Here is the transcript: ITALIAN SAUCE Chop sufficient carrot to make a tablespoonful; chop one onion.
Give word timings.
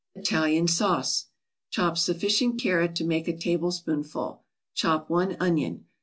ITALIAN 0.15 0.67
SAUCE 0.67 1.27
Chop 1.69 1.95
sufficient 1.95 2.59
carrot 2.59 2.95
to 2.95 3.03
make 3.05 3.27
a 3.27 3.37
tablespoonful; 3.37 4.43
chop 4.73 5.11
one 5.11 5.37
onion. 5.39 5.85